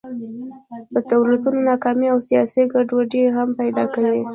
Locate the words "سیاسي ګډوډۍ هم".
2.29-3.49